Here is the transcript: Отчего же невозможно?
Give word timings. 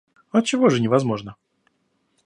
Отчего 0.31 0.69
же 0.71 0.79
невозможно? 0.81 1.35